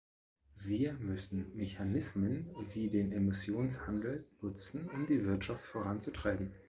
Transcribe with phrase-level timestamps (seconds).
[0.57, 6.55] Wir müssen Mechanismen wie den Emissionshandel nutzen, um die Wirtschaft voranzutreiben.